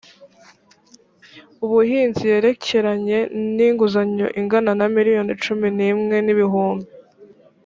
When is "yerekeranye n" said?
2.31-3.57